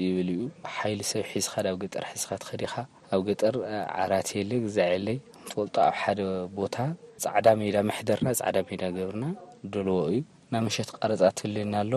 [0.04, 0.42] ይብል እዩ
[0.76, 2.74] ሓይሊ ሰብ ሒዝካ ኣብ ገጠር ሒዝካ ትከዲካ
[3.14, 3.54] ኣብ ገጠር
[4.02, 6.20] ዓራት የለ ግዛ የለይ ንትወልጦ ኣብ ሓደ
[6.60, 6.76] ቦታ
[7.24, 9.26] ፃዕዳ ሜዳ መሕደርና ፃዕዳ ሜዳ ገብርና
[9.74, 10.20] ደልዎ እዩ
[10.54, 11.92] ናብ ምሸት ቀረፃ ትህልና ኣሎ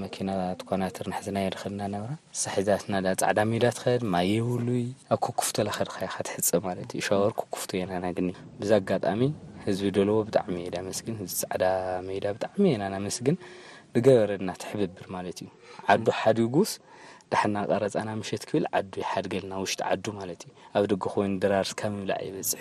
[0.00, 4.82] መኪና ትኳናትር ናሕዝናይድክልና ነብራ ሳሕዛትናዳ ፃዕዳ ሜዳ ትኸድ ማየውሉይ
[5.14, 8.28] ኣብ ክኩፍቶ ላከድካይ ካትሕፀ ማለት እዩ ሸወር ክኩፍቶ የናናግን
[8.60, 9.20] ብዛ ኣጋጣሚ
[9.66, 11.64] ህዝቢ ደልዎ ብጣዕሚ ና መስግን ህዝቢ ፃዕዳ
[12.08, 13.38] ሜዳ ብጣዕሚ የናና መስግን
[13.96, 15.50] ንገበረና ተሕብብር ማለት እዩ
[15.96, 16.72] ዓዱ ሓድ ጉስ
[17.34, 21.80] ዳሓና ቀረፃ ናብ ምሸት ክብል ዓዱይ ሓደገልና ውሽጢ ዓዱ ማለት እዩ ኣብ ደቂ ኮይኑ ድራርስካ
[21.96, 22.54] ምብላዕ ይበፅ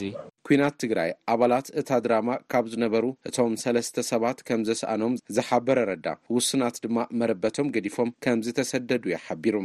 [0.00, 0.10] ዝቢ
[0.50, 6.76] ኩናት ትግራይ ኣባላት እታ ድራማ ካብ ዝነበሩ እቶም ሰለስተ ሰባት ከም ዘስኣኖም ዝሓበረ ረዳ ውስናት
[6.84, 9.56] ድማ መረበቶም ገዲፎም ከም ዝተሰደዱ እዩ ሓቢሩ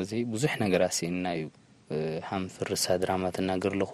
[0.00, 1.46] እዚ ብዙሕ ነገራ ሲና እዩ
[2.28, 3.92] ሓምፍርሳ ድራማ ትናገር ኣለኹ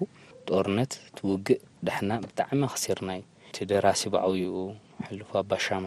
[0.51, 4.59] ጦርነት ትውግእ ዳሕና ብጣዕሚ ኣክሰርናዩ እቲ ደራሲ ብዓብኡ
[5.07, 5.87] ሕልፎ ኣባሻማ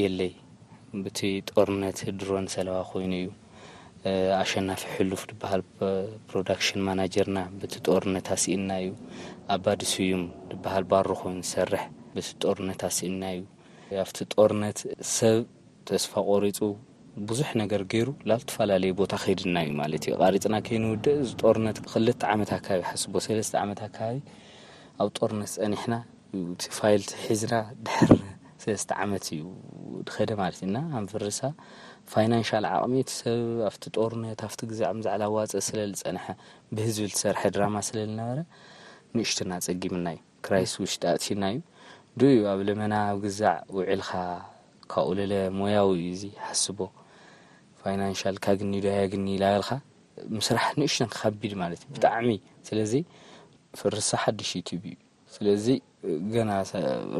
[0.00, 0.32] የለይ
[1.04, 1.20] ብቲ
[1.52, 3.28] ጦርነት ድሮን ሰለዋ ኮይኑ እዩ
[4.40, 5.62] ኣሸናፊ ሕሉፍ ድበሃል
[6.28, 8.92] ፕሮዳክሽን ማናጀርና በቲ ጦርነት ኣስኢና እዩ
[9.54, 10.24] ኣባዲስዩም
[10.64, 11.84] በሃል ባሮ ኮይኑ ዝሰርሕ
[12.14, 13.42] በቲ ጦርነት ኣስኢና እዩ
[14.04, 14.80] ኣብቲ ጦርነት
[15.16, 15.42] ሰብ
[15.90, 16.60] ተስፋ ቆሪፁ
[17.28, 22.20] ብዙሕ ነገር ገይሩ ናብ ዝተፈላለየ ቦታ ከይድና እዩ ማለት እዩ ቃሪፅና ከይንውድእ ዚ ጦርነት ክልተ
[22.34, 24.18] ዓመት ከባቢ ሓስቦ ሰለስተ ዓመት ከባቢ
[25.02, 25.94] ኣብ ጦርነት ፀኒሕና
[26.62, 27.54] ቲ ፋይልቲ ሒዝና
[27.86, 28.10] ድር
[28.62, 29.42] ስለስተ ዓመት እዩ
[30.08, 31.40] ድከደ ማለት እዩና ኣብፍርሳ
[32.12, 33.40] ፋይናንሽል ዓቅሚ ሰብ
[33.74, 36.24] ብቲ ጦርነት ኣብቲ ግዛዕ ዛዕ ኣዋፀእ ስለዝፀንሐ
[36.74, 38.38] ብህዝብ ትሰርሐ ድራማ ስለዝነበረ
[39.16, 41.60] ንእሽትና ፀጊምና እዩ ክራይስ ውሽጢ ኣትና እዩ
[42.20, 44.10] ዶ እዩ ኣብ ለመና ኣብ ግዛዕ ውዕልካ
[44.92, 46.78] ካብ ቁለለ ሞያዊ እዚ ሓስቦ
[47.82, 49.70] ፋይናንል ካግኒ ዶያግኒ ይላበልካ
[50.38, 52.30] ምስራሕ ንእሽትን ክከቢድ ማለት እዩ ብጣዕሚ
[52.68, 52.92] ስለዚ
[53.80, 54.96] ፍርሳ ሓዱሽ ዩቪዩ
[56.34, 57.18] ገናሪኢካብስክራ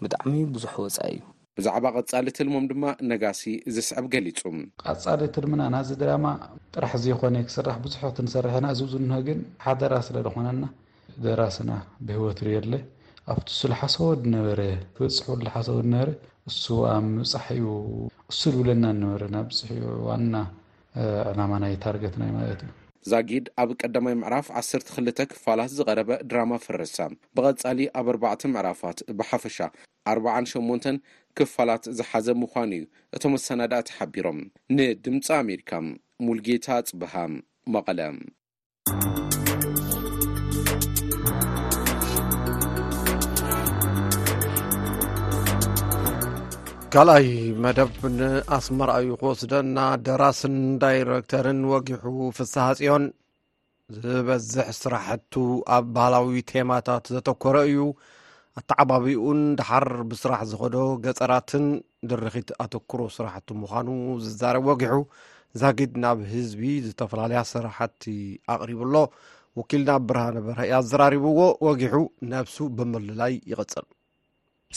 [0.00, 1.18] ይብጣዕሚብዙሕወፃ እዩ
[1.58, 3.40] ብዛዕባ ቀፃሊ ትልሞም ድማ ነጋሲ
[3.74, 4.40] ዝስዕብ ገሊፁ
[4.82, 6.26] ቀፃሊ ትልምና ናዚ ድራማ
[6.74, 8.90] ጥራሕ ዘኮስራሕ ዙሕክ ሰርሐ እዚግ
[9.64, 10.62] ሓደራ ስለዝኮነና
[11.24, 11.70] ደራስና
[12.06, 12.56] ብህወት ርዮ
[13.32, 13.96] ኣብቲሱ ዝሓሰ
[14.94, 15.52] በፅዝሓ
[16.94, 17.66] ኣብ ፃሕኡ
[18.38, 19.74] ሱ ዝብለና በና ፅኡ
[20.06, 20.16] ዋ
[21.32, 22.70] ዕናማ ናይ ታርትናይ ማለት ዩ
[23.10, 26.96] ዛጊድ ኣብ ቀዳማይ ምዕራፍ 1ሰ2ል ክፋላት ዝቀረበ ድራማ ፍርሳ
[27.36, 29.58] ብቐፃሊ ኣብ ኣርባዕተ ምዕራፋት ብሓፈሻ
[30.12, 30.86] ኣ8
[31.38, 32.84] ክፋላት ዝሓዘ ምኳኑ እዩ
[33.18, 34.38] እቶም ኣሰናዳእ ተሓቢሮም
[34.78, 35.72] ንድምፂ ኣሜሪካ
[36.26, 37.14] ሙልጌታ ፅበሃ
[37.76, 38.00] መቐለ
[46.94, 47.28] ካልኣይ
[47.64, 49.76] መደብ ንኣስመርኣዩ ክወስደ እና
[50.06, 52.02] ደራስን ዳይረክተርን ወጊሑ
[52.36, 53.04] ፍሳ ፅዮን
[54.00, 55.32] ዝበዝሕ ስራሕቱ
[55.76, 57.78] ኣብ ባህላዊ ቴማታት ዘተኮሮ እዩ
[58.60, 60.76] ኣተዓባቢኡን ዳሓር ብስራሕ ዝኸዶ
[61.06, 61.64] ገፀራትን
[62.10, 63.88] ድርኺት ኣተኩሮ ስራሕቲ ምኳኑ
[64.26, 64.94] ዝዛርብ ወጊሑ
[65.62, 68.04] ዛጊድ ናብ ህዝቢ ዝተፈላለያ ስራሕቲ
[68.56, 68.94] ኣቅሪቡሎ
[69.60, 71.94] ወኪል ናብ ብርሃነ በርዩ ኣዘራሪብዎ ወጊሑ
[72.34, 73.88] ነብሱ ብምልላይ ይቕፅል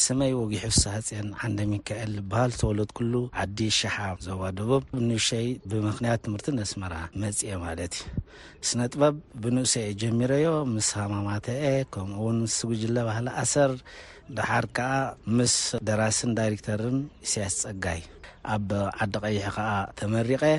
[0.04, 2.90] ስመይ ወጊሑሃፅን ን ሚክአል ዝበሃል ሰወለት
[3.42, 6.82] ዓዲ ሸሓ ዘባ ደቡብ ብንሸይ ብምክንያት ትምህር ስመ
[7.22, 7.94] መፅአ ማለት
[8.70, 11.48] ስነ ጥበብ ብንእሰ ጀሚረዮ ምስ ሃማማተ
[11.96, 12.28] ከምኡው
[12.70, 13.10] ጉጅ ለባ
[13.54, 13.68] ሰ
[14.50, 14.66] ሓር
[15.38, 15.56] ምስ
[15.90, 18.02] ደራስን ዳተርን እስያስ ፀጋይ
[18.56, 18.68] ኣብ
[19.06, 19.56] ዓዲ ቀይሕ
[20.02, 20.58] ተመሪቀ ይ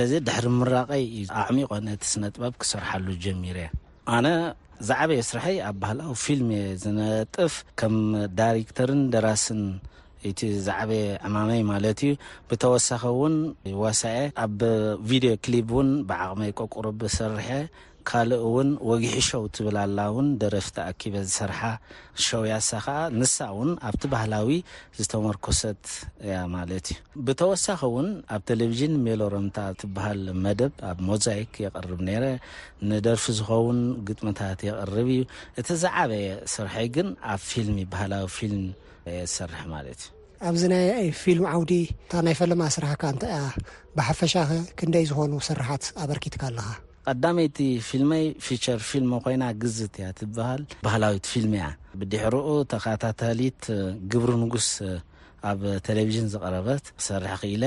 [0.00, 1.86] ለዚ ሕ ራቀይዩ ኣዕሚቆነ
[2.30, 3.44] ጥበብ ክሰርሐሉ ጀሚ
[4.12, 4.26] ኣነ
[4.88, 7.94] ዛዕበ የ ስርሐይ ኣብ ባህልዊ ፊልም እየ ዝነጥፍ ከም
[8.38, 9.60] ዳይሬክተርን ደራስን
[10.30, 12.12] እቲ ዛዓበየ ዕማመይ ማለት እዩ
[12.50, 13.34] ብተወሳኺ ውን
[13.84, 14.58] ዋሳኤ ኣብ
[15.08, 17.48] ቪድዮ ሊ ውን ብዓቕመይ ቆቁር ብስርሐ
[18.08, 21.60] ካልእ ውን ወግሒ ሸው ትብላላ ን ደረፊ ተኣኪበ ዝስርሓ
[22.24, 24.50] ሸው ያሳ ከ ንሳ ው ኣብቲ ባህላዊ
[24.98, 25.84] ዝተመርኮሰት
[26.32, 32.24] ያ ማለት እዩ ብተወሳኪ ውን ኣብ ቴሌቭዥን ሜሎሮምታ ትሃል መደብ ኣብ ሞዛይክ የርብ ነረ
[32.90, 35.22] ንደርፊ ዝኸውን ግጥምታት የቅርብ እዩ
[35.62, 38.64] እቲ ዝዓበየ ስርሐይ ግ ኣብ ፊልም ይባህላዊ ፊልም
[39.06, 40.12] ዝሰርሕ ማለት እዩ
[40.48, 43.36] ኣብዚ ናይ ፊልም ዓውዲ እታ ናይ ፈለማ ስራሕካ እንታያ
[43.96, 46.68] ብሓፈሻኸ ክንደይ ዝኮኑ ስራሓት ኣበርኪትካ ኣለኻ
[47.08, 51.66] ቀዳሚይቲ ፊልመይ ፊቸር ፊል ኮይና ግዝት እያ ትበሃል ባህላዊት ፊልሚ እያ
[52.00, 53.62] ብድሕሮኡ ተከታተሊት
[54.12, 54.68] ግብሪ ንጉስ
[55.50, 57.64] ኣብ ቴሌቭዥን ዝቀረበት ክሰርሕ ክኢለ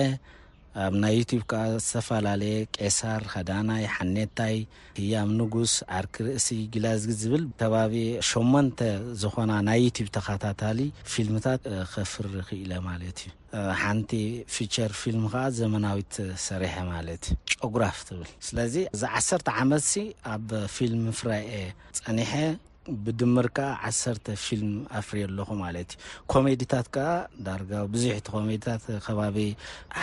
[0.85, 4.55] ኣብ ናይ ዩትብ ከዓ ዝተፈላለየ ቄሳር ከዳናይ ሓኔታይ
[4.99, 7.93] ህያም ንጉስ ዓርክ ርእሲ ግላዝግ ዝብል ተባቢ
[8.31, 8.79] 8መንተ
[9.21, 10.79] ዝኾና ናይ ዩትብ ተኸታታሊ
[11.13, 11.63] ፊልምታት
[11.93, 13.33] ከፍር ክእለ ማለት እዩ
[13.81, 14.11] ሓንቲ
[14.55, 16.13] ፊቸር ፊልም ከዓ ዘመናዊት
[16.47, 19.95] ሰሪሐ ማለት እዩ ጨጉራፍ ትብል ስለዚ ዚ ዓሰርተ ዓመት ሲ
[20.35, 21.49] ኣብ ፊልም ፍራኤ
[22.05, 22.31] ፀኒሐ
[23.05, 27.09] ብድምር ከዓ ዓሰርተ ፊልም ኣፍር ኣለኹ ማለት እዩ ኮሜዲታት ከዓ
[27.47, 29.37] ዳርጋ ብዙሕቲ ኮሜዲታት ከባቢ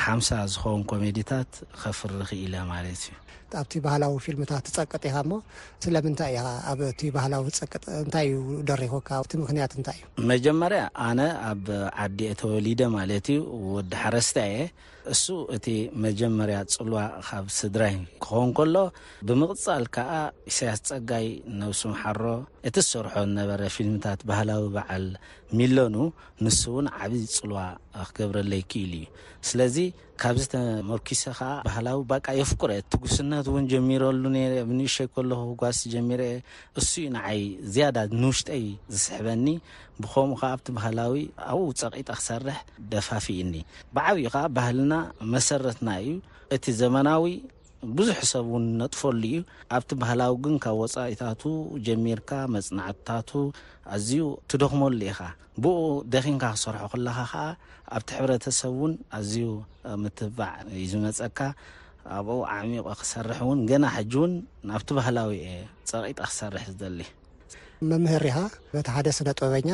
[0.04, 1.50] ሓምሳ ዝኮውን ኮሜዲታት
[1.82, 3.16] ከፍርክ ኢለ ማለት እዩ
[3.60, 5.34] ኣብቲ ባህላዊ ፊልምታት ትፀቅጥ ኢኻ ሞ
[5.84, 6.80] ስለምንታይ ኢ ኣብ
[7.16, 11.20] ባህላዊ ፀቅጥ እንታይ እዩ ደሪኹካ እቲ ምክንያት እንታይ እዩ መጀመርያ ኣነ
[11.52, 11.66] ኣብ
[12.06, 13.40] ዓዲ የተወሊደ ማለት እዩ
[13.74, 14.64] ወዲ ሓረስቲ የ
[15.12, 15.66] እሱ እቲ
[16.04, 18.76] መጀመርያ ፅልዋ ካብ ስድራይ ክኾን ከሎ
[19.28, 20.12] ብምቕፃል ከዓ
[20.50, 21.26] ኢሳያስ ፀጋይ
[21.62, 22.22] ነብሱም ሓሮ
[22.68, 25.04] እቲ ዝሰርሖ ዝነበረ ፊልምታት ባህላዊ በዓል
[25.58, 25.96] ሚለኑ
[26.44, 27.58] ንስ እውን ዓብ ፅልዋ
[28.08, 29.04] ክገብረሎ ይክእሉ እዩ
[29.48, 29.76] ስለዚ
[30.22, 36.38] ካብዝተመርኪሰ ከዓ ባህላዊ ባቃ የፍኩረ ትጉስነት እውን ጀሚረሉ ነ ብንእሸይ ከለኩ ህጓስ ጀሚረ እየ
[36.80, 37.40] እሱ ዩ ንዓይ
[37.74, 38.64] ዝያዳ ንውሽጠይ
[38.94, 39.46] ዝስሕበኒ
[40.02, 41.14] ብከምኡ ከዓ ኣብቲ ባህላዊ
[41.50, 42.58] ኣብኡ ፀቂጣ ክሰርሕ
[42.92, 43.52] ደፋፊእኒ
[43.96, 44.92] ብዓብኡ ከዓ ባህልና
[45.34, 46.12] መሰረትና እዩ
[46.56, 47.24] እቲ ዘመናዊ
[47.98, 49.38] ብዙሕ ሰብ እውን ነጥፈሉ እዩ
[49.76, 51.42] ኣብቲ ባህላዊ ግን ካብ ወፃኢታቱ
[51.86, 53.30] ጀሚርካ መፅናዕትታቱ
[53.94, 55.18] ኣዝዩ ትደኽመሉ ኢኻ
[55.62, 55.74] ብኡ
[56.12, 57.42] ደኺንካ ክሰርሐ ከለካ ከዓ
[57.96, 59.46] ኣብቲ ሕብረተሰብ እውን ኣዝዩ
[60.04, 61.38] ምትባዕ ዩ ዝመፀካ
[62.20, 64.32] ኣብኡ ዓዕሚቆ ክሰርሕ እውን ገና ሓጂ እውን
[64.70, 65.46] ናብቲ ባህላዊየ
[65.92, 67.00] ፀቂጣ ክሰርሕ ዝደሊ
[67.90, 68.24] መምር
[68.72, 69.68] በቲ ሓደ ስነ ጥበበኛ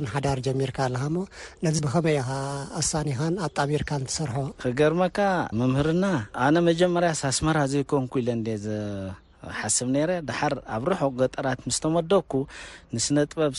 [0.00, 2.18] እን ሓዳር ጀሚርካ ለ ዚ ብከመይ
[2.80, 5.18] ኣሳኒኻን ኣጣቢርካ ትሰርሖ ክገርመካ
[5.60, 6.04] መምርና
[6.46, 8.28] ኣነ መጀመርያ ስመራ ዘይኮንለ
[9.60, 10.14] ሓስብ ነ ር
[10.76, 12.32] ኣብ ረሑ ገጠራት ምስተመደኩ
[12.94, 13.54] ንስነ ጥበብ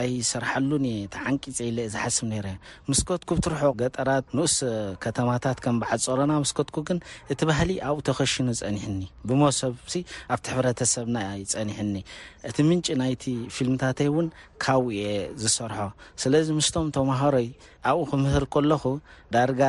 [0.00, 0.70] ኣይ ሰርሐሉ
[1.14, 2.46] ተዓንቂፀኢለ ዝሓስብ ነረ
[2.90, 4.56] ምስከትኩ ትርሑ ገጠራት ንኡስ
[5.04, 6.98] ከተማታት ከም በዓዝፀሮና ምስከትኩ ግን
[7.34, 9.74] እቲ ባህሊ ኣብኡ ተከሽኑ ፀኒሕኒ ብሞሰብ
[10.34, 11.94] ኣብቲ ሕብረተሰብና ይፀኒሕኒ
[12.50, 13.24] እቲ ምንጭ ናይቲ
[13.56, 14.28] ፊልምታተይ እውን
[14.64, 15.02] ካብየ
[15.42, 15.78] ዝሰርሖ
[16.22, 17.48] ስለዚ ምስቶም ተማሃሮይ
[17.88, 18.82] ኣብኡ ክምህር ከለኹ
[19.34, 19.60] ዳርጋ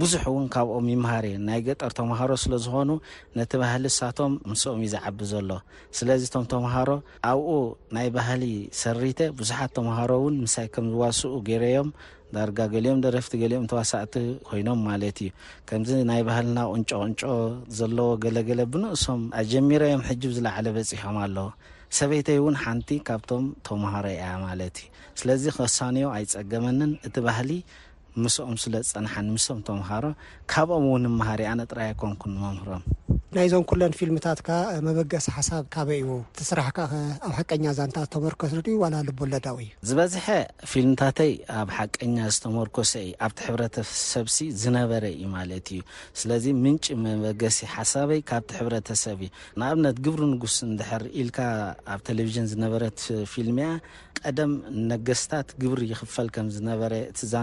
[0.00, 2.90] ብዙሕ እውን ካብኦም ይምሃር እየ ናይ ገጠር ተምሃሮ ስለዝኮኑ
[3.38, 5.50] ነቲ ባህሊ ንሳቶም ምስኦም እዩ ዝዓቢ ዘሎ
[5.98, 6.90] ስለዚ ቶም ተምሃሮ
[7.30, 7.50] ኣብኡ
[7.96, 8.42] ናይ ባህሊ
[8.82, 11.90] ሰሪተ ብዙሓት ተምሃሮ እውን ምሳይ ከም ዝዋስኡ ገይረዮም
[12.36, 14.14] ዳርጋ ገሊኦም ደረፍቲ ገሊኦም ተዋሳእቲ
[14.48, 15.30] ኮይኖም ማለት እዩ
[15.70, 17.20] ከምዚ ናይ ባህልና ቁንጮ ቅንጮ
[17.78, 21.48] ዘለዎ ገለገለ ብንእሶም ኣጀሚሮዮም ሕጅብ ዝለዓለ በፂሖም ኣለዎ
[21.96, 24.76] ሰበይተይ ውን ሓንቲ ካብቶም ተምህሮ ያ ማለት
[25.20, 27.50] ስለዚ ከሳኒዮ ኣይፀገመንን እቲ ባህሊ
[28.22, 33.64] ምስኦም ስለ ፀናሓምስኦም ተምሃሮካብኦም ን መሃርእ ኣነጥራይ ኮን ንመምህሮምናይዞም
[34.16, 36.78] ልታትበገ ሓሳብዩስራሕኣ
[37.38, 37.50] ሓቀ
[38.24, 38.78] መርኮዳእዩ
[39.90, 40.24] ዝበዝሐ
[40.72, 42.92] ፊልምታተይ ኣብ ሓቀኛ ዝተመርኮሰ
[43.26, 44.26] ኣብቲ ሕተሰብ
[44.62, 45.82] ዝነበረ እዩ ማለት እዩ
[46.22, 50.58] ስለዚ ምንጭ መበገሲ ሓሳበይ ካብቲ ሕብተሰብ እዩ ንኣብነት ግብሪ ንጉስ
[51.24, 51.30] ል
[51.94, 53.00] ኣብ ቴሌቭዥን ነበረት
[53.34, 53.68] ፊልያ
[54.28, 54.52] ቀደም
[54.92, 56.92] ነገስታት ግብሪ ይክፈከምዝነበረ
[57.32, 57.36] ዛ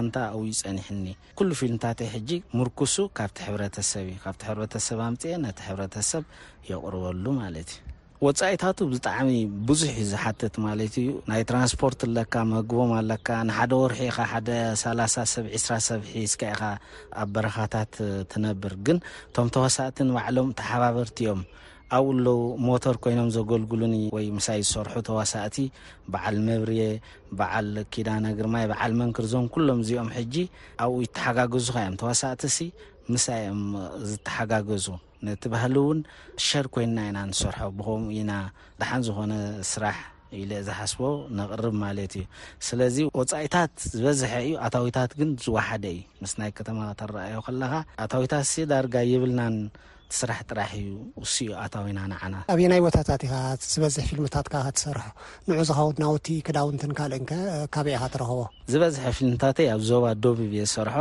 [0.65, 1.06] ፅኒሕኒ
[1.47, 6.24] ሉ ፊልምታትይ ሕ ምርክሱ ካብቲ ሕብረተሰብ እዩ ካብቲ ሕተሰብ ኣምፅ ነቲ ሕብረተሰብ
[6.69, 7.88] የቅርበሉ ማለት እዩ
[8.26, 9.30] ወፃኢታቱ ብጣዕሚ
[9.69, 14.02] ብዙሕ ዩ ዝሓትት ማለት እዩ ናይ ትራንስፖርት ለካ መግቦም ኣለካ ንሓደ ወርሒ
[14.34, 14.50] ሓደ
[14.84, 16.36] 3ሰብ 2 ሰብ ሒስ
[17.21, 17.93] ኣብ በረኻታት
[18.34, 19.00] ትነብር ግን
[19.38, 21.41] ቶም ተወሳእትን ባዕሎም ተሓባበርቲዮም
[21.97, 22.30] ኣብ ኡ ሎዉ
[22.65, 23.82] ሞተር ኮይኖም ዘገልግሉ
[24.15, 25.56] ወይ ምሳ ዝሰርሑ ተዋሳእቲ
[26.13, 26.71] በዓል መብር
[27.39, 30.34] በዓል ኪዳነግርማይ ዓል መንክርዞም ሎም እዚኦም ሕጂ
[30.84, 32.43] ኣብኡ ይተሓጋገዙካዮም ተዋሳእቲ
[33.12, 33.25] ምስ
[34.10, 34.86] ዝተሓጋገዙ
[35.41, 35.99] ትባህእውን
[36.47, 38.32] ሸር ኮይና ኢና ንሰርሖ ብከምኡ ኢና
[38.80, 39.34] ድሓን ዝኮነ
[39.71, 39.97] ስራሕ
[40.41, 40.99] ኢ ዝሓስቦ
[41.39, 42.25] ነቅርብ ማለት እዩ
[42.67, 47.73] ስለዚ ወፃኢታት ዝበዝሐ እዩ ኣታዊታት ግን ዝወሓደዩ ምስናይ ከተማ ተረኣዮ ከለካ
[48.06, 49.41] ኣታዊታት ዳርጋ ይብልና
[50.12, 50.88] ትስራሕ ጥራሕ እዩ
[51.21, 53.34] ውስዩ ኣታወና ንዓና ኣብየ ናይ ቦታታት ኢኻ
[53.74, 55.06] ዝበዝሕ ፊልምታትካ ከ ትሰርሖ
[55.50, 57.32] ንዑ ዝኸውን ናውቲ ክዳውንትንካልእንከ
[57.76, 58.39] ካበእኻ ትረኽቦ
[58.74, 60.95] ዝበዝሐ ፊልምታትይ ኣብ ዞባ ዶብቤ ዝሰርሖ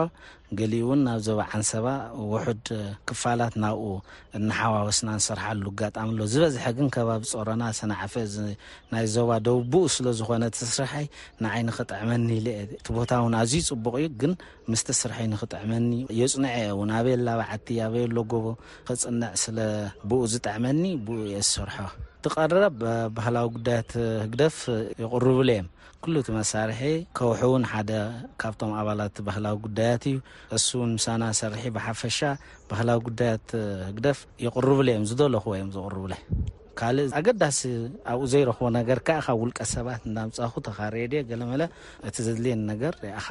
[0.58, 1.86] ገሊኡ እውን ናብ ዞባ ዓንሰባ
[2.30, 2.64] ውሕድ
[3.08, 3.82] ክፋላት ናብኡ
[4.38, 8.14] እናሓዋወስና ንሰርሓሉ ኣጋጣሚ ኣሎ ዝበዝሐ ግን ከባቢ ፀሮና ስናዓፈ
[8.92, 11.06] ናይ ዞባ ደቡ ብኡ ስለዝኮነ ቲ ስርሐይ
[11.46, 14.32] ንዓይ ንክጥዕመኒ አ እቲ ቦታ እውን ኣዝዩ ይፅቡቅ እዩ ግን
[14.72, 18.46] ምስቲ ስርሐይ ንኽጠዕመኒ የፅንዐየ እውን ኣበየ ላበዓቲ ኣበየ ሎ ጎቦ
[18.90, 19.58] ክፅንዕ ስለ
[20.10, 21.78] ብኡ ዝጠዕመኒ ብኡ እየ ዝሰርሖ
[22.24, 22.74] ትቀረብ
[23.16, 23.90] ባህላዊ ጉዳያት
[24.22, 24.56] ህግደፍ
[25.02, 25.68] ይቅርብሉ እዮም
[26.04, 26.80] ኩሉ እቲ መሳርሒ
[27.16, 27.90] ከውሑ ውን ሓደ
[28.40, 30.16] ካብቶም ኣባላት ባህላዊ ጉዳያት እዩ
[30.56, 32.18] እሱን ምሳና ሰርሒ ብሓፈሻ
[32.70, 33.50] ባህላዊ ጉዳያት
[33.88, 36.14] ህግደፍ ይቅርብለ እዮም ዝደለኹወዮም ዘቕርብለ
[36.80, 37.60] ካእ ኣገዳሲ
[38.12, 41.62] ኣብኡ ዘይረክቦ ነገርከ ካብ ውልቀ ሰባት እዳምፃኹ ተካርየ ድ ገለ መለ
[42.08, 43.26] እቲ ዘድልየኒ ነገር ሪኣኻ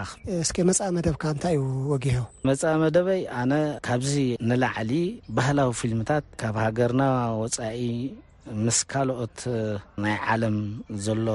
[0.45, 2.19] እስ መፃ መደብካ እንታይ እዩ ወጊሑ
[2.51, 3.53] መፃ መደበይ ኣነ
[3.89, 4.13] ካብዚ
[4.51, 4.93] ንላዕሊ
[5.37, 7.03] ባህላዊ ፊልምታት ካብ ሃገርና
[7.43, 7.79] ወፃኢ
[8.65, 9.39] ምስ ካልኦት
[10.03, 10.57] ናይ ዓለም
[11.05, 11.27] ዘሎ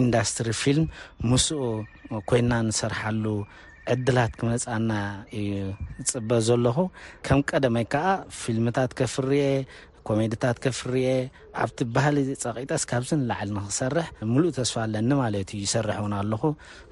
[0.00, 0.86] ኢንዳስትሪ ፊልም
[1.30, 1.58] ምስኡ
[2.30, 3.24] ኮይና ንሰርሓሉ
[3.92, 4.92] ዕድላት ክመፃና
[5.40, 5.48] እዩ
[6.12, 6.78] ፅበ ዘለኹ
[7.26, 8.06] ከም ቀደመይ ከዓ
[8.40, 9.40] ፊልምታት ከፍርኤ
[10.08, 10.96] ኮሜድታት ከፍርአ
[11.62, 16.42] ኣብቲ ባህሊ ፀቂጠስ ካብዚ ንላዓል ንክሰርሕ ሙሉእ ተስፋ ኣለኒ ማለት ዩ ይሰርሕ እውን ኣለኹ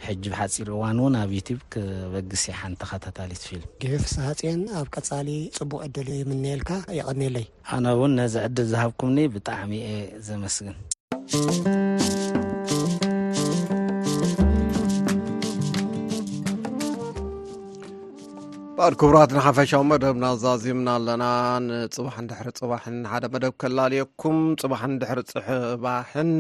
[0.07, 3.63] ሕጅ ብ ሓፂር እዋን ውን ኣብ ዩት ክበግስ ሓንቲ ከታታሊ ትፍኢል
[4.09, 5.29] ፍስሃፅን ኣብ ቀፃሊ
[5.61, 7.47] ፅቡቅ ዕድል ዩ ምንኤልካ ይቐኒለይ
[7.77, 9.95] ኣነ እውን ነዚ ዕድል ዝሃብኩምኒ ብጣዕሚ የ
[10.31, 10.77] ዘመስግን
[18.79, 21.25] ባኣድክብራትን ሓፈሻዊ መደብ ናዛዚምና ኣለና
[21.67, 26.31] ንፅባሕን ድሕሪ ፅባሕን ሓደ መደብ ከላልየኩም ፅባሕን ድሕሪ ፅሕባሕን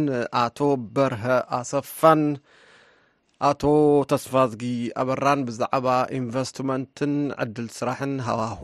[0.42, 0.58] ኣቶ
[0.96, 1.24] በርሀ
[1.58, 2.22] ኣሰፋን
[3.50, 3.62] ኣቶ
[4.12, 4.62] ተስፋዝጊ
[5.02, 5.86] ኣበራን ብዛዕባ
[6.18, 7.12] ኢንቨስትመንትን
[7.44, 8.60] ዕድል ስራሕን ሃዋሁ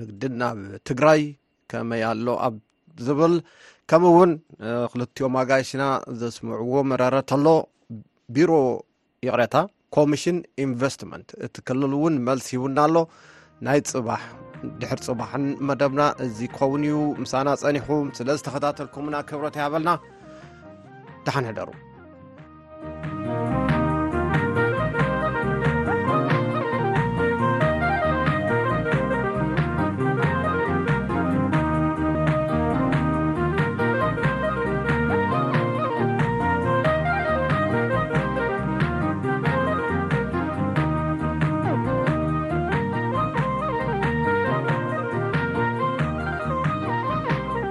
[0.00, 1.22] ንግድን ኣብ ትግራይ
[1.72, 2.56] ከመይ ኣሎ ኣብ
[3.08, 3.36] ዝብል
[3.92, 4.34] ከምኡ ውን
[4.94, 5.86] ክልትዮም ኣጋይሽና
[6.22, 7.46] ዘስምዕዎ መረረት ኣሎ
[8.36, 8.52] ቢሮ
[9.28, 9.56] ይቅረታ
[9.94, 12.96] ኮሚሽን ኢንቨስትመንት እቲ ክልል እውን መልሲ ሂቡና ኣሎ
[13.66, 14.22] ናይ ፅባሕ
[14.80, 19.92] ድሕሪ ፅባሕን መደብና እዚ ኸውን እዩ ምሳና ፀኒኹም ስለ ዝተኸታተልኩምና ክብረት ያበልና
[21.28, 21.68] ዳሓነደሩ